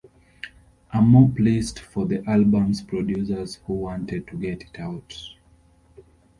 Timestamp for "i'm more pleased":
0.91-1.77